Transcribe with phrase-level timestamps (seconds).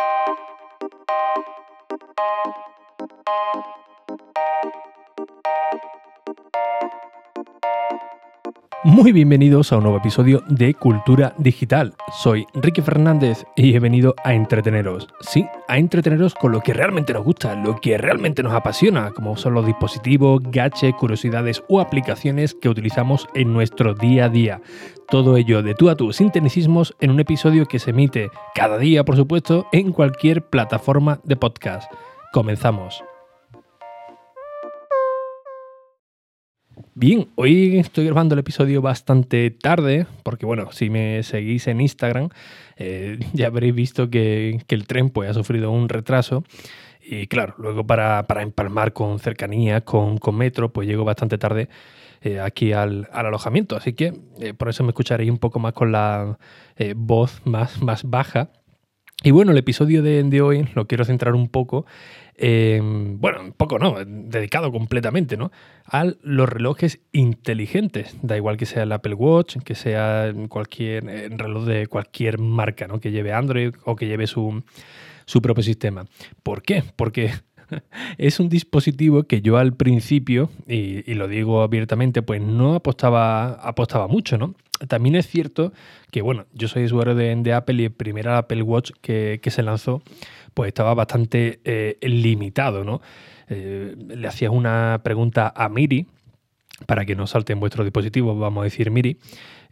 [0.00, 0.38] Thank
[3.66, 3.79] you.
[8.82, 11.92] Muy bienvenidos a un nuevo episodio de Cultura Digital.
[12.22, 15.06] Soy Ricky Fernández y he venido a entreteneros.
[15.20, 19.36] Sí, a entreteneros con lo que realmente nos gusta, lo que realmente nos apasiona, como
[19.36, 24.62] son los dispositivos, gadgets, curiosidades o aplicaciones que utilizamos en nuestro día a día.
[25.08, 28.78] Todo ello de tú a tú, sin tecnicismos, en un episodio que se emite cada
[28.78, 31.92] día, por supuesto, en cualquier plataforma de podcast.
[32.32, 33.02] Comenzamos.
[37.00, 42.28] Bien, hoy estoy grabando el episodio bastante tarde, porque bueno, si me seguís en Instagram,
[42.76, 46.44] eh, ya habréis visto que, el tren pues, ha sufrido un retraso.
[47.00, 51.70] Y claro, luego para, empalmar con cercanía, con, metro, pues llego bastante tarde
[52.20, 53.76] eh, aquí al, alojamiento.
[53.76, 56.36] Así que eh, por eso me escucharéis un poco más con la
[56.96, 58.50] voz más, más baja.
[59.22, 61.84] Y bueno, el episodio de, hoy lo quiero centrar un poco
[62.40, 65.52] bueno, un poco no, dedicado completamente, ¿no?
[65.84, 68.16] A los relojes inteligentes.
[68.22, 71.04] Da igual que sea el Apple Watch, que sea cualquier
[71.36, 72.98] reloj de cualquier marca, ¿no?
[72.98, 74.62] Que lleve Android o que lleve su,
[75.26, 76.06] su propio sistema.
[76.42, 76.82] ¿Por qué?
[76.96, 77.30] Porque
[78.18, 84.08] es un dispositivo que yo al principio, y, lo digo abiertamente, pues no apostaba, apostaba
[84.08, 84.54] mucho, ¿no?
[84.88, 85.72] También es cierto
[86.10, 89.62] que, bueno, yo soy usuario de, Apple y el primer Apple Watch que, que se
[89.62, 90.02] lanzó
[90.54, 93.00] pues estaba bastante eh, limitado, ¿no?
[93.48, 96.06] Eh, le hacías una pregunta a Miri,
[96.86, 99.18] para que no salte en vuestro dispositivo, vamos a decir Miri,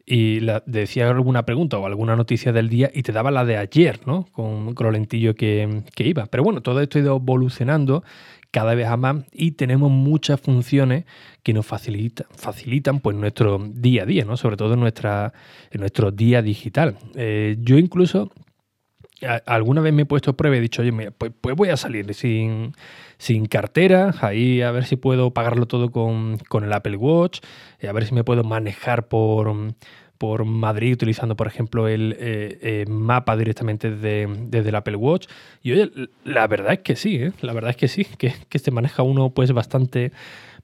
[0.07, 3.57] y le decía alguna pregunta o alguna noticia del día y te daba la de
[3.57, 4.27] ayer, ¿no?
[4.33, 6.27] Con, con lo lentillo que, iba.
[6.27, 8.03] Pero bueno, todo esto ha ido evolucionando
[8.51, 11.05] cada vez más y tenemos muchas funciones
[11.43, 14.37] que nos facilitan pues nuestro día a día, ¿no?
[14.37, 15.33] Sobre todo en, nuestra,
[15.73, 16.97] nuestro día digital.
[17.15, 18.31] Eh, yo incluso
[19.47, 22.13] alguna vez me he puesto prueba y he dicho, oye, pues, pues, voy a salir
[22.15, 22.75] sin,
[23.19, 27.41] sin, cartera, ahí a ver si puedo pagarlo todo con, el Apple Watch,
[27.81, 29.53] eh, a ver si me puedo manejar por,
[30.19, 35.27] por Madrid utilizando, por ejemplo, el eh, eh, mapa directamente desde, el Apple Watch.
[35.63, 35.91] Y oye,
[36.25, 39.31] la verdad es que sí, la verdad es que sí, que, que se maneja uno
[39.31, 40.13] pues bastante,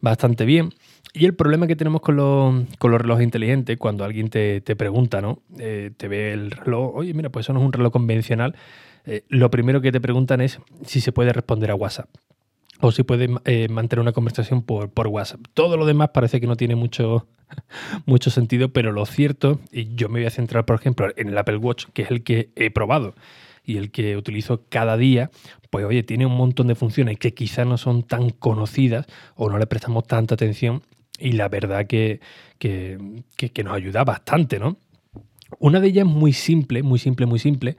[0.01, 0.73] bastante bien.
[1.13, 5.21] Y el problema que tenemos con los, con los relojes inteligentes, cuando alguien te, pregunta,
[5.21, 5.43] ¿no?
[5.59, 8.57] Eh, te ve el reloj, oye, mira, pues eso no es un reloj convencional.
[9.07, 12.09] Eh, lo primero que te preguntan es si se puede responder a WhatsApp
[12.81, 15.41] o si puede eh, mantener una conversación por, por, WhatsApp.
[15.55, 17.27] Todo lo demás parece que no tiene mucho,
[18.07, 21.39] mucho sentido, pero lo cierto, y yo me voy a centrar, por ejemplo, en el
[21.39, 23.15] Apple Watch, que es el que he probado
[23.65, 25.31] y el que utilizo cada día,
[25.71, 29.07] pues oye, tiene un montón de funciones que quizás no son tan conocidas
[29.37, 30.83] o no le prestamos tanta atención
[31.19, 32.21] y la verdad que,
[33.65, 34.79] nos ayuda bastante, ¿no?
[35.59, 37.77] Una de ellas muy simple, muy simple, muy simple,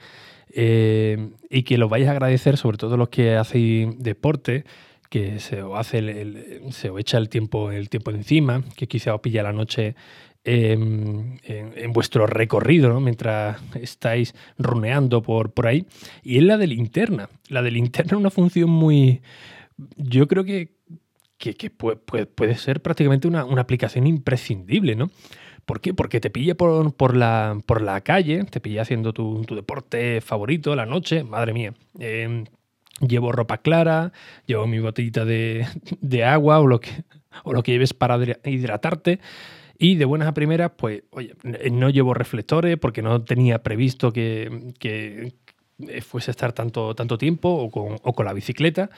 [0.53, 4.63] eh, y que lo vais a agradecer, sobre todo los que hacéis deporte,
[5.09, 9.13] que se os hace el, se os echa el tiempo, el tiempo encima, que quizá
[9.13, 9.95] os pilla la noche
[10.43, 12.99] em, en, vuestro recorrido, ¿no?
[12.99, 15.85] mientras estáis runeando por, por ahí.
[16.23, 17.29] Y es la de linterna.
[17.49, 19.21] La de linterna es una función muy.
[19.97, 20.74] Yo creo que
[21.37, 25.09] que, puede, ser prácticamente una, aplicación imprescindible, ¿no?
[25.65, 25.93] ¿Por qué?
[25.93, 30.85] Porque te pilla por, la, por la calle, te pilla haciendo tu, deporte favorito la
[30.85, 31.73] noche, madre mía.
[31.99, 32.45] Em,
[32.99, 34.13] llevo ropa clara,
[34.45, 35.65] llevo mi botellita de,
[36.23, 36.91] agua o lo, que,
[37.43, 39.19] o lo que lleves para hidratarte.
[39.77, 41.35] Y de buenas a primeras, pues, oye,
[41.71, 45.33] no llevo reflectores porque no tenía previsto que,
[46.01, 48.89] fuese a estar tanto, tanto tiempo o con, o con la bicicleta.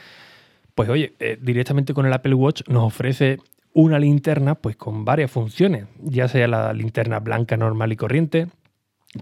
[0.78, 3.40] Pues oye, eh, directamente con el Apple Watch nos ofrece
[3.74, 8.48] una linterna pues con varias funciones, ya sea la linterna blanca normal y corriente,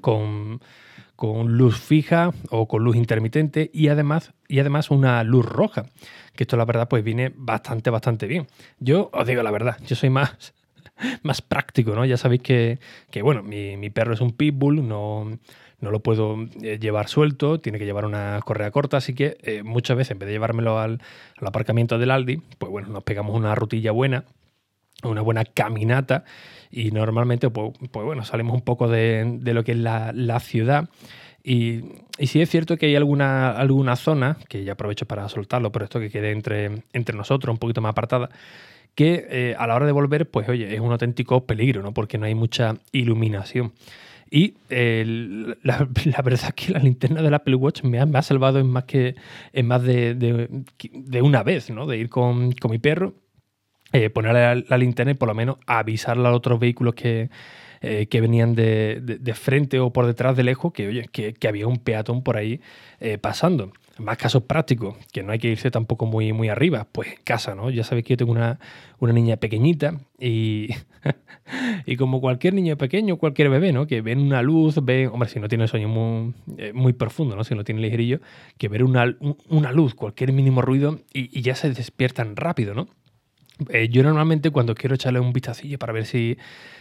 [0.01, 0.59] con,
[1.17, 5.85] luz fija o con luz intermitente y además, y además una luz roja,
[6.35, 8.47] que esto la verdad pues viene bastante, bastante bien.
[8.79, 10.53] Yo os digo la verdad, yo soy más,
[11.23, 12.05] más práctico, ¿no?
[12.05, 12.79] Ya sabéis que,
[13.21, 15.39] bueno, mi, mi perro es un pitbull, no
[15.79, 19.63] no lo puedo eh, llevar suelto, tiene que llevar una correa corta, así que eh,
[19.63, 21.01] muchas veces en vez de llevármelo al,
[21.41, 24.25] aparcamiento del Aldi, pues bueno, nos pegamos una rutilla buena,
[25.03, 26.23] una buena caminata
[26.71, 30.89] y normalmente pues, pues bueno, salimos un poco de, lo que es la, ciudad.
[31.43, 31.83] Y,
[32.17, 35.85] y, sí es cierto que hay alguna, alguna zona, que ya aprovecho para soltarlo, pero
[35.85, 38.29] esto que quede entre, entre nosotros, un poquito más apartada,
[38.95, 41.93] que eh, a la hora de volver, pues oye, es un auténtico peligro, ¿no?
[41.93, 43.73] Porque no hay mucha iluminación.
[44.31, 44.55] Y
[45.63, 45.87] la,
[46.23, 49.15] verdad es que la linterna del Apple Watch me ha, salvado en más, que,
[49.53, 51.85] en más de, una vez, ¿no?
[51.85, 53.13] De ir con, mi perro,
[53.93, 57.29] eh, ponerle la, linterna y por lo menos avisarle a otros vehículos que,
[57.81, 61.77] eh, que venían de, frente o por detrás de lejos, que, oye, que, había un
[61.77, 62.59] peatón por ahí
[62.99, 63.71] eh, pasando.
[63.97, 67.69] Más casos prácticos, que no hay que irse tampoco muy, muy arriba, pues casa, ¿no?
[67.69, 68.59] Ya sabéis que yo tengo una,
[68.99, 70.69] niña pequeñita y,
[71.85, 73.87] y como cualquier niño pequeño, cualquier bebé, ¿no?
[73.87, 77.45] Que ven una luz, ven, hombre, si no tiene sueño muy, eh, muy profundo, ¿no?
[77.45, 78.19] Si no tiene ligerillo,
[78.57, 79.15] que ver una,
[79.49, 82.87] una luz, cualquier mínimo ruido y ya se despiertan rápido, ¿no?
[83.69, 86.37] Eh, yo normalmente cuando quiero echarle un vistacillo para ver si,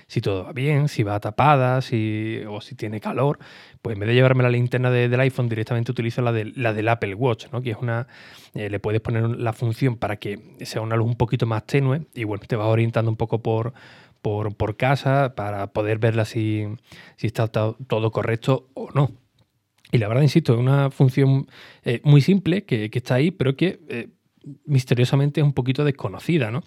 [0.08, 3.38] si todo va bien, si va tapada, si, o si tiene calor,
[3.80, 6.88] pues en vez de llevarme la linterna del iPhone, directamente utilizo la, de, la del
[6.88, 7.62] Apple Watch, ¿no?
[7.62, 8.08] que es una,
[8.54, 12.06] eh, le puedes poner la función para que sea una luz un poquito más tenue
[12.12, 13.72] y bueno, te vas orientando un poco por,
[14.20, 16.66] por, casa para poder verla si,
[17.16, 19.12] si está todo correcto o no.
[19.92, 21.46] Y la verdad, insisto, es una función
[21.84, 24.10] eh, muy simple que, que, está ahí, pero que
[24.67, 26.62] misteriosamente es un poquito desconocida, ¿no?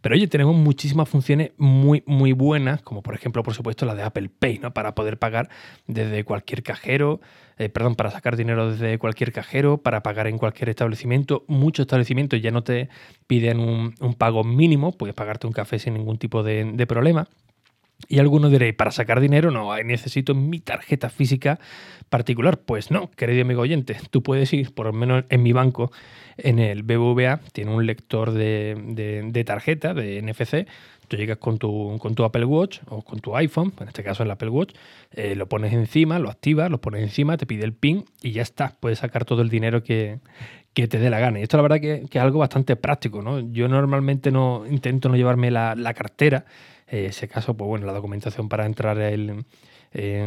[0.00, 4.02] Pero oye, tenemos muchísimas funciones muy, muy buenas, como por ejemplo, por supuesto, la de
[4.02, 4.72] Apple Pay, ¿no?
[4.72, 5.48] Para poder pagar
[5.86, 7.20] desde cualquier cajero,
[7.58, 11.44] eh, perdón, para sacar dinero desde cualquier cajero, para pagar en cualquier establecimiento.
[11.48, 12.88] Muchos establecimientos ya no te
[13.26, 17.28] piden un, pago mínimo, puedes pagarte un café sin ningún tipo de, de problema.
[18.06, 21.58] Y algunos diréis, para sacar dinero no, necesito mi tarjeta física
[22.08, 22.58] particular.
[22.58, 25.90] Pues no, querido amigo oyente, tú puedes ir, por lo menos en mi banco,
[26.36, 30.68] en el BBVA, tiene un lector de, tarjeta, de NFC.
[31.08, 34.22] Tú llegas con tu, con tu Apple Watch o con tu iPhone, en este caso
[34.22, 34.74] el Apple Watch,
[35.12, 38.42] eh, lo pones encima, lo activas, lo pones encima, te pide el PIN y ya
[38.42, 38.76] está.
[38.78, 40.20] Puedes sacar todo el dinero que,
[40.74, 41.40] te dé la gana.
[41.40, 43.20] Y esto la verdad que, que, es algo bastante práctico.
[43.20, 43.40] ¿no?
[43.40, 46.44] Yo normalmente no intento no llevarme la, la cartera
[46.90, 49.44] eh, ese caso, pues bueno, la documentación para entrar el,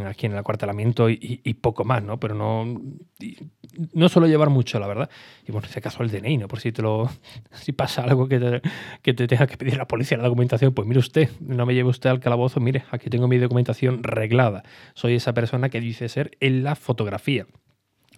[0.05, 2.19] aquí en el acuartelamiento y, poco más, ¿no?
[2.19, 2.81] Pero no,
[3.93, 5.09] no suelo llevar mucho, la verdad.
[5.47, 6.47] Y bueno, en ese caso el DNI, ¿no?
[6.47, 7.09] Por si te lo,
[7.51, 8.61] si pasa algo que te,
[9.01, 11.89] que te tenga que pedir la policía la documentación, pues mire usted, no me lleve
[11.89, 14.63] usted al calabozo, mire, aquí tengo mi documentación reglada.
[14.93, 17.45] Soy esa persona que dice ser en la fotografía.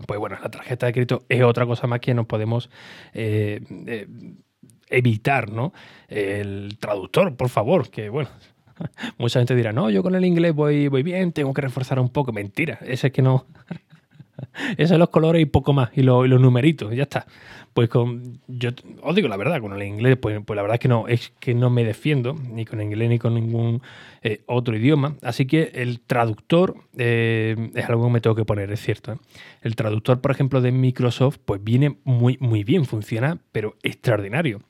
[0.07, 2.69] Pues bueno, la tarjeta de crédito es otra cosa más que nos podemos
[3.13, 4.07] eh, eh,
[4.93, 5.73] evitar, ¿no?
[6.07, 8.29] El traductor, por favor, que bueno,
[9.17, 12.09] mucha gente dirá, no, yo con el inglés voy, voy bien, tengo que reforzar un
[12.09, 12.31] poco.
[12.31, 13.45] Mentira, ese es que no.
[14.77, 17.25] Ese es los colores y poco más, y, los numeritos, ya está.
[17.73, 20.79] Pues con, yo os digo la verdad, con el inglés, pues, pues, la verdad es
[20.79, 23.81] que no, es que no me defiendo, ni con inglés ni con ningún
[24.21, 25.15] eh, otro idioma.
[25.21, 29.13] Así que el traductor eh, es algo que me tengo que poner, es cierto.
[29.13, 29.17] ¿eh?
[29.61, 34.61] El traductor, por ejemplo, de Microsoft, pues viene muy, muy bien, funciona, pero extraordinario.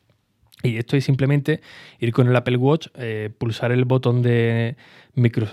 [0.64, 1.60] Y esto es simplemente
[2.00, 4.78] ir con el Apple Watch, eh, pulsar el botón de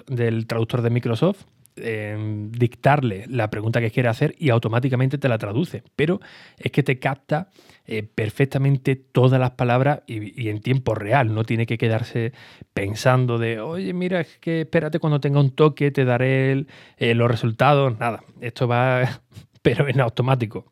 [0.07, 1.43] del traductor de Microsoft,
[1.77, 5.83] em, dictarle la pregunta que quiere hacer y automáticamente te la traduce.
[5.97, 6.21] Pero
[6.57, 7.51] es que te capta
[7.87, 11.35] eh, perfectamente todas las palabras y, en tiempo real.
[11.35, 12.33] No tiene que quedarse
[12.73, 16.67] pensando de, oye, mira, es que espérate cuando tenga un toque, te daré
[16.99, 17.99] eh, los resultados.
[17.99, 19.23] Nada, esto va,
[19.63, 20.67] pero en automático.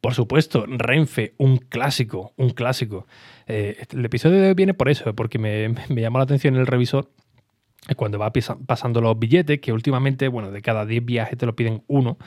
[0.00, 3.06] Por supuesto, Renfe, un clásico, un clásico.
[3.46, 6.66] Eh, el episodio de hoy viene por eso, porque me, me llamó la atención el
[6.66, 7.10] revisor
[7.96, 8.32] cuando va
[8.66, 12.18] pasando los billetes, que últimamente, bueno, de cada 10 viajes te lo piden uno.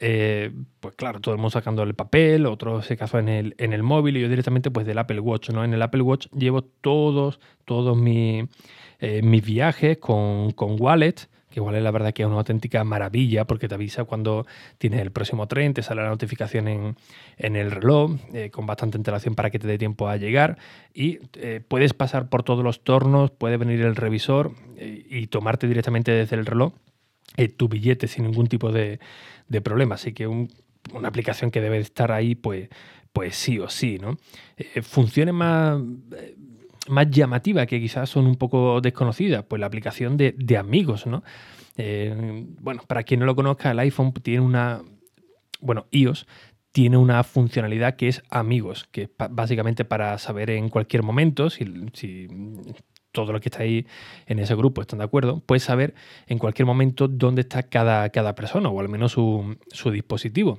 [0.00, 0.50] Eh,
[0.80, 3.82] pues claro, todo el mundo sacando el papel, otro se casó en el, en el
[3.82, 5.64] móvil y yo directamente pues del Apple Watch, ¿no?
[5.64, 11.76] En el Apple Watch llevo todos, todos eh, mis viajes con, con wallet que igual
[11.76, 14.46] es la verdad que es una auténtica maravilla porque te avisa cuando
[14.78, 16.96] tienes el próximo tren, te sale la notificación en,
[17.38, 20.58] el reloj eh, con bastante antelación para que te dé tiempo a llegar
[20.92, 25.68] y eh, puedes pasar por todos los tornos, puede venir el revisor eh, y tomarte
[25.68, 26.72] directamente desde el reloj
[27.56, 28.98] tu billete sin ningún tipo de,
[29.62, 29.94] problema.
[29.94, 32.68] Así que una aplicación que debe estar ahí, pues,
[33.12, 34.18] pues sí o sí, ¿no?
[34.82, 35.80] funciones más
[36.88, 41.22] más llamativa, que quizás son un poco desconocidas, pues la aplicación de, amigos, ¿no?
[41.76, 44.82] Eh, bueno, para quien no lo conozca, el iPhone tiene una,
[45.60, 46.26] bueno, iOS
[46.72, 51.66] tiene una funcionalidad que es amigos, que es básicamente para saber en cualquier momento, si,
[51.92, 52.28] si
[53.12, 53.84] todos los que estáis
[54.26, 55.94] en ese grupo están de acuerdo, puedes saber
[56.26, 60.58] en cualquier momento dónde está cada, cada persona o al menos su, su dispositivo.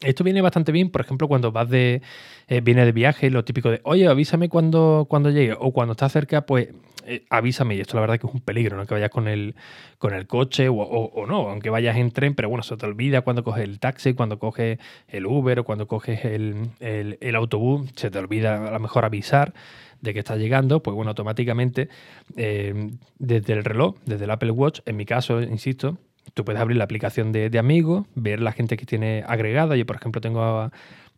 [0.00, 2.02] Esto viene bastante bien, por ejemplo, cuando vas de.
[2.48, 5.54] Eh, viene de viaje, lo típico de, oye, avísame cuando, cuando llegue.
[5.58, 6.68] O cuando estás cerca, pues
[7.06, 7.76] eh, avísame.
[7.76, 8.86] Y esto la verdad que es un peligro, ¿no?
[8.86, 9.54] Que vayas con el,
[9.98, 13.44] con el coche o, no, aunque vayas en tren, pero bueno, se te olvida cuando
[13.44, 18.68] coges el taxi, cuando coges el Uber o cuando coges el, autobús, se te olvida
[18.68, 19.54] a lo mejor avisar
[20.00, 21.88] de que estás llegando, pues bueno, automáticamente
[22.36, 25.98] eh, desde el reloj, desde el Apple Watch, en mi caso, insisto,
[26.34, 29.76] tú puedes abrir la aplicación de, amigos, ver la gente que tiene agregada.
[29.76, 30.70] Yo, por ejemplo, tengo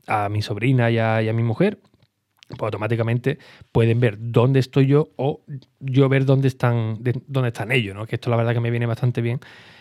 [0.07, 1.79] a, mi sobrina y a, mi mujer.
[2.49, 3.39] pues automáticamente
[3.73, 5.43] pueden ver dónde estoy yo o
[5.81, 8.07] yo ver dónde están, dónde están ellos, ¿no?
[8.07, 9.41] Que esto la verdad que me viene bastante bien,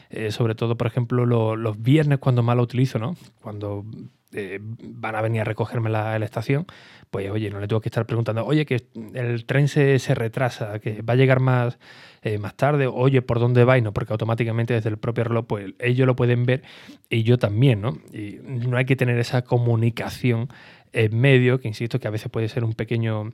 [0.09, 3.15] eh, sobre todo, por ejemplo, los viernes cuando más lo utilizo, ¿no?
[3.41, 3.85] Cuando
[4.33, 6.65] eh, van a venir a recogerme la, la, estación,
[7.09, 10.79] pues oye, no le tengo que estar preguntando, oye, que el tren se, se retrasa,
[10.79, 11.79] que va a llegar más,
[12.23, 13.81] eh, más tarde, oye, ¿por dónde vais?
[13.81, 16.63] No, porque automáticamente desde el propio reloj, pues ellos lo pueden ver
[17.09, 17.97] y yo también, ¿no?
[18.11, 20.49] Y no hay que tener esa comunicación
[20.91, 23.33] en medio, que insisto que a veces puede ser un pequeño,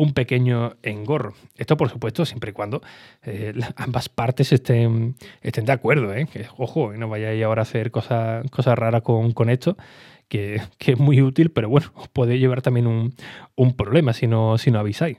[0.00, 1.34] un pequeño engorro.
[1.58, 2.82] Esto, por supuesto, siempre y cuando
[3.22, 6.14] eh, ambas partes estén, estén de acuerdo.
[6.14, 6.26] ¿eh?
[6.32, 9.76] Que, ojo, no vayáis ahora a hacer cosas, cosas raras con, con esto,
[10.28, 13.14] que, que, es muy útil, pero bueno, os puede llevar también un,
[13.56, 15.18] un problema si no, si no avisáis.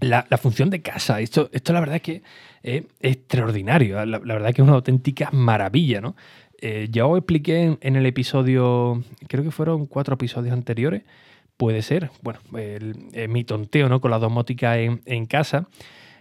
[0.00, 2.22] La, función de casa, esto, esto la verdad es que
[2.62, 6.14] es extraordinario, la, verdad que es una auténtica maravilla, ¿no?
[6.60, 11.02] Eh, ya os expliqué en, el episodio, creo que fueron cuatro episodios anteriores,
[11.56, 14.00] puede ser, bueno, el, mi tonteo ¿no?
[14.00, 15.68] con la domótica en, en casa.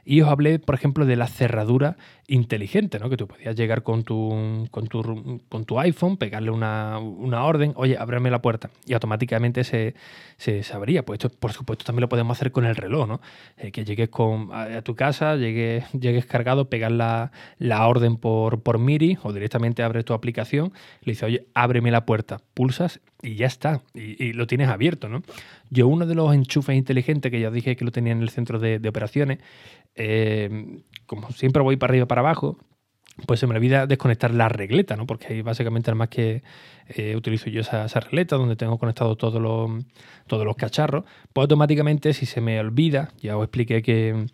[0.08, 3.10] Y os hablé, por ejemplo, de la cerradura inteligente, ¿no?
[3.10, 7.74] Que tú podías llegar con tu, con tu, con tu iPhone, pegarle una, una, orden,
[7.76, 9.96] oye, ábreme la puerta, y automáticamente se,
[10.38, 11.06] se, abría.
[11.06, 13.22] Pues esto, por supuesto, también lo podemos hacer con el reloj, ¿no?
[13.58, 18.62] Eh, que llegues con, a, tu casa, llegues, llegues cargado, pegar la, la orden por,
[18.62, 23.36] por Miri o directamente abres tu aplicación, le dices, oye, ábreme la puerta, pulsas y
[23.36, 25.24] ya está, y, lo tienes abierto, ¿no?
[25.70, 28.60] Yo uno de los enchufes inteligentes que ya dije que lo tenía en el centro
[28.60, 29.40] de, operaciones,
[29.96, 32.58] eh, como siempre voy para arriba y para abajo,
[33.28, 35.06] pues se me olvida desconectar la regleta, ¿no?
[35.06, 36.44] Porque ahí básicamente nada más que
[36.88, 39.84] eh, utilizo yo esa, regleta donde tengo conectado todos los,
[40.28, 41.04] todos los cacharros,
[41.34, 44.28] pues automáticamente si se me olvida, ya os expliqué que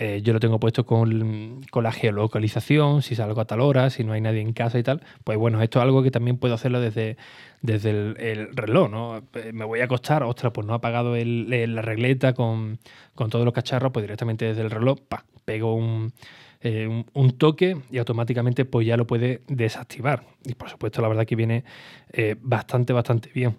[0.00, 4.02] eh, yo lo tengo puesto con, con, la geolocalización, si salgo a tal hora, si
[4.02, 6.54] no hay nadie en casa y tal, pues bueno, esto es algo que también puedo
[6.54, 7.16] hacerlo desde,
[7.62, 9.18] desde el, el reloj, ¿no?
[9.34, 12.80] Eh, me voy a acostar, ostras, pues no ha apagado el, la regleta con,
[13.14, 16.12] con, todos los cacharros, pues directamente desde el reloj, pa, pego un,
[16.60, 20.24] eh, un, toque y automáticamente pues ya lo puede desactivar.
[20.44, 21.64] Y por supuesto la verdad que viene
[22.12, 23.56] eh, bastante, bastante bien.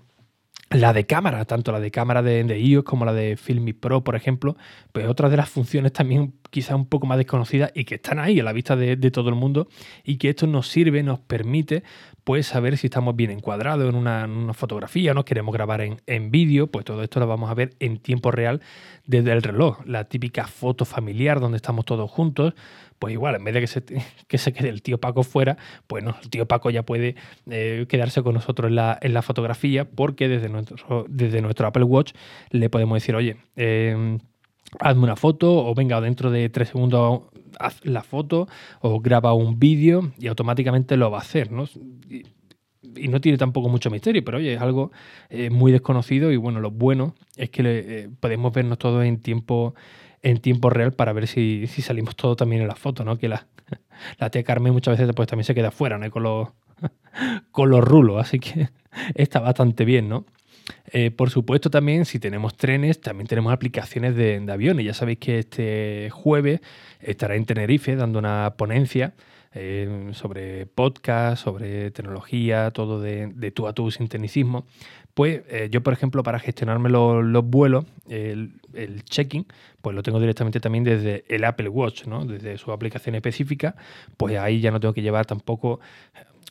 [0.72, 4.16] La de cámara, tanto la de cámara de, iOS como la de Filmi Pro, por
[4.16, 4.56] ejemplo,
[4.92, 8.40] pues otra de las funciones también quizá un poco más desconocidas y que están ahí
[8.40, 9.68] a la vista de, de, todo el mundo
[10.04, 11.82] y que esto nos sirve, nos permite
[12.24, 16.04] pues saber si estamos bien encuadrados en una, en una fotografía, nos queremos grabar en,
[16.06, 18.62] en vídeo, pues todo esto lo vamos a ver en tiempo real
[19.08, 19.80] desde el reloj.
[19.88, 22.54] La típica foto familiar donde estamos todos juntos,
[23.00, 23.84] pues igual, en vez de que se,
[24.28, 27.16] que se quede el tío Paco fuera, pues no, el tío Paco ya puede
[27.50, 31.84] eh, quedarse con nosotros en la, en la, fotografía porque desde nuestro, desde nuestro Apple
[31.84, 32.14] Watch
[32.52, 34.18] le podemos decir, oye, eh,
[34.80, 37.24] hazme una foto o venga, dentro de tres segundos
[37.60, 38.48] haz la foto
[38.82, 41.66] o graba un vídeo y automáticamente lo va a hacer, ¿no?
[42.10, 42.24] Y,
[42.82, 44.92] y no tiene tampoco mucho misterio, pero oye, es algo
[45.30, 49.20] eh, muy desconocido y bueno, lo bueno es que le, eh, podemos vernos todos en
[49.20, 49.76] tiempo
[50.22, 53.18] en tiempo real para ver si, si salimos todos también en la foto, ¿no?
[53.18, 53.48] Que la,
[54.18, 56.10] la tía Carmen muchas veces pues, también se queda fuera, ¿no?
[56.12, 56.50] Con los,
[57.52, 58.70] con los rulos, así que
[59.16, 60.26] está bastante bien, ¿no?
[60.92, 64.86] Eh, por supuesto, también si tenemos trenes, también tenemos aplicaciones de, aviones.
[64.86, 66.62] Ya sabéis que este jueves
[67.00, 69.14] estará en Tenerife dando una ponencia
[69.54, 74.66] eh, sobre podcast, sobre tecnología, todo de, tú a tú sin tecnicismo.
[75.14, 79.46] Pues eh, yo, por ejemplo, para gestionarme los, los vuelos, el, el check-in,
[79.82, 82.26] pues lo tengo directamente también desde el Apple Watch, ¿no?
[82.26, 83.76] Desde su aplicación específica,
[84.18, 85.80] pues ahí ya no tengo que llevar tampoco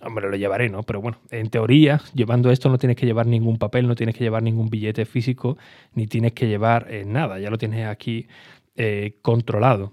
[0.01, 0.83] Hombre, lo llevaré, ¿no?
[0.85, 4.23] Pero bueno, en teoría, llevando esto no tienes que llevar ningún papel, no tienes que
[4.23, 5.59] llevar ningún billete físico,
[5.95, 8.29] ni tienes que llevar eh, nada, ya lo tienes aquí
[8.77, 9.93] eh, controlado.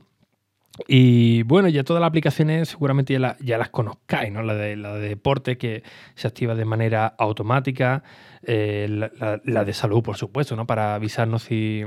[0.88, 4.43] Y bueno, ya todas las aplicaciones seguramente ya, la, ya las conozcáis, ¿no?
[4.43, 5.83] La de, la de deporte que
[6.15, 8.03] se activa de manera automática,
[8.43, 9.09] eh,
[9.43, 10.67] la, de salud, por supuesto, ¿no?
[10.67, 11.81] Para avisarnos si,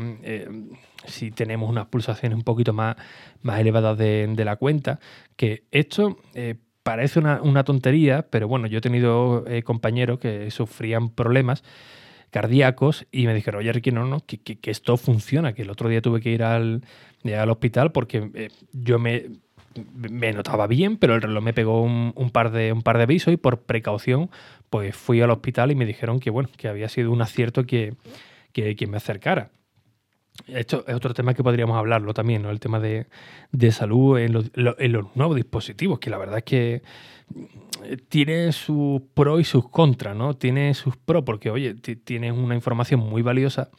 [1.05, 2.97] si tenemos unas pulsaciones un poquito más,
[3.43, 4.99] más elevadas de, la cuenta.
[5.37, 6.17] Que esto
[6.89, 11.63] parece una, tontería, pero bueno, yo he tenido eh, compañeros que sufrían problemas
[12.31, 16.01] cardíacos y me dijeron, oye Ricky, no, no, que, esto funciona, que el otro día
[16.01, 16.83] tuve que ir al,
[17.27, 19.27] al hospital porque eh, yo me,
[19.93, 23.35] me notaba bien, pero el reloj me pegó un, par de, un par de avisos
[23.35, 24.31] y por precaución
[24.71, 27.97] pues fui al hospital y me dijeron que bueno, que había sido un acierto que,
[28.55, 29.51] que me acercara.
[30.47, 32.51] Esto es otro tema que podríamos hablarlo también, ¿no?
[32.51, 33.07] El tema de,
[33.53, 34.51] de salud en los,
[35.15, 36.83] nuevos dispositivos, que la verdad es que
[38.09, 40.37] tiene sus pros y sus contras, ¿no?
[40.37, 43.71] Tiene sus pros porque, oye, tienes una información muy valiosa,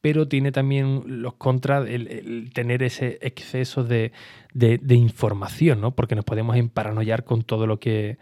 [0.00, 4.12] pero tiene también los contras el, tener ese exceso de,
[4.52, 5.94] de, de, información, ¿no?
[5.94, 8.18] Porque nos podemos emparanoiar con todo lo que,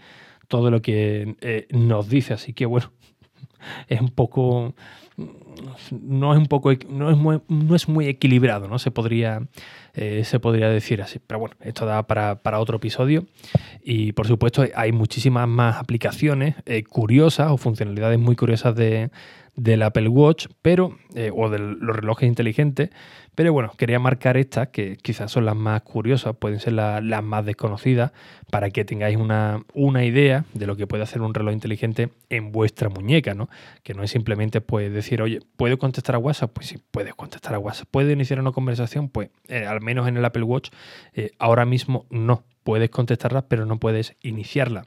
[0.49, 2.35] todo lo que eh, nos dice.
[2.35, 2.91] Así que, bueno,
[3.89, 4.75] es un poco
[5.91, 9.43] no es un poco no es muy, no es muy equilibrado no se podría
[9.95, 11.19] eh, se podría decir así.
[11.19, 13.27] Pero bueno esto da para, otro episodio.
[13.83, 19.11] Y por supuesto hay muchísimas más aplicaciones eh, curiosas o funcionalidades muy curiosas de,
[19.55, 22.91] del Apple Watch, pero, eh, o de los relojes inteligentes,
[23.35, 27.45] pero bueno, quería marcar estas que quizás son las más curiosas, pueden ser las más
[27.45, 28.13] desconocidas,
[28.51, 32.53] para que tengáis una, una, idea de lo que puede hacer un reloj inteligente en
[32.53, 33.49] vuestra muñeca, ¿no?
[33.83, 36.53] Que no es simplemente pues decir, oye, ¿puedo contestar a WhatsApp?
[36.53, 37.89] Pues sí, puedes contestar a WhatsApp.
[37.91, 39.09] ¿Puedo iniciar una conversación?
[39.09, 40.71] Pues eh, al menos en el Apple Watch
[41.15, 42.45] eh, ahora mismo no.
[42.65, 44.85] Puedes contestarla, pero no puedes iniciarla.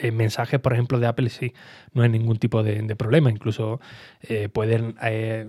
[0.00, 1.52] Eh, mensajes, por ejemplo, de Apple, sí,
[1.92, 3.30] no hay ningún tipo de, problema.
[3.30, 3.80] Incluso
[4.22, 5.46] eh, pueden eh,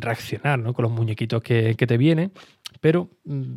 [0.00, 0.72] reaccionar ¿no?
[0.72, 2.32] con los muñequitos que, te vienen,
[2.80, 3.54] pero mm,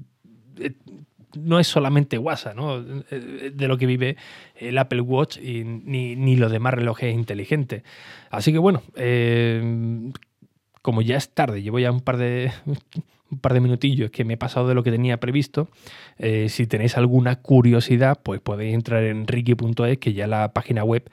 [1.38, 2.82] no es solamente WhatsApp, ¿no?
[2.82, 4.16] De lo que vive
[4.56, 7.84] el Apple Watch y ni, ni los demás relojes inteligentes.
[8.30, 8.82] Así que bueno,
[10.82, 12.52] como ya es tarde, llevo ya un par de
[13.32, 15.70] un par de minutillos que me he pasado de lo que tenía previsto.
[16.18, 21.10] Eh, si tenéis alguna curiosidad, pues podéis entrar en ricky.es, que ya la página web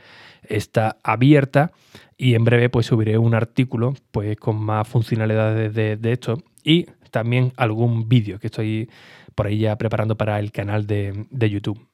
[0.48, 1.72] está abierta
[2.16, 7.52] y en breve pues subiré un artículo pues con más funcionalidades de, esto y también
[7.56, 8.90] algún vídeo que estoy
[9.34, 11.91] por ahí ya preparando para el canal de YouTube.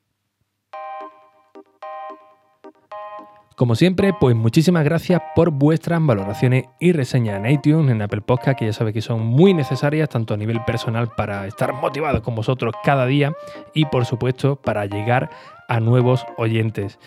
[3.58, 8.56] Como siempre, pues muchísimas gracias por vuestras valoraciones y reseñas en iTunes, en Apple Podcast,
[8.56, 12.36] que ya sabéis que son muy necesarias, tanto a nivel personal para estar motivados con
[12.36, 13.32] vosotros cada día
[13.74, 15.30] y por supuesto para llegar
[15.66, 17.00] a nuevos oyentes.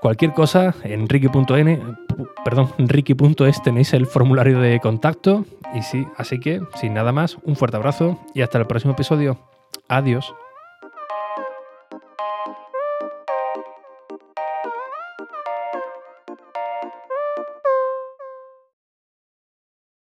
[0.00, 1.80] Cualquier cosa en ricky.n,
[2.44, 7.56] perdón, ricky.es tenéis el formulario de contacto y sí, así que sin nada más, un
[7.56, 9.40] fuerte abrazo y hasta el próximo episodio.
[9.88, 10.32] Adiós.